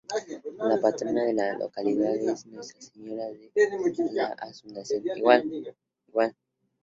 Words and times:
La 0.69 0.77
patrona 0.81 1.25
de 1.25 1.33
la 1.35 1.53
localidad 1.59 2.15
es 2.15 2.47
Nuestra 2.47 2.81
Señora 2.81 3.25
de 3.27 3.51
la 4.15 4.29
Asunción. 4.29 5.23